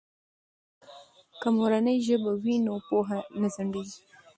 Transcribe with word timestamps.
که 1.41 1.47
مورنۍ 1.57 1.97
ژبه 2.07 2.31
وي 2.43 2.55
نو 2.65 2.73
پوهه 2.87 3.19
نه 3.39 3.47
ځنډیږي. 3.53 3.97